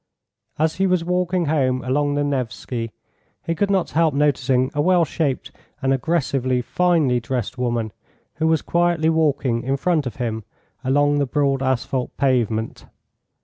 As 0.57 0.77
he 0.77 0.87
was 0.87 1.05
walking 1.05 1.45
home 1.45 1.83
along 1.83 2.15
the 2.15 2.23
Nevski, 2.23 2.89
he 3.45 3.53
could 3.53 3.69
not 3.69 3.91
help 3.91 4.15
noticing 4.15 4.71
a 4.73 4.81
well 4.81 5.05
shaped 5.05 5.51
and 5.79 5.93
aggressively 5.93 6.59
finely 6.59 7.19
dressed 7.19 7.55
woman, 7.59 7.91
who 8.37 8.47
was 8.47 8.63
quietly 8.63 9.09
walking 9.11 9.61
in 9.61 9.77
front 9.77 10.07
of 10.07 10.15
him 10.15 10.43
along 10.83 11.19
the 11.19 11.27
broad 11.27 11.61
asphalt 11.61 12.17
pavement. 12.17 12.85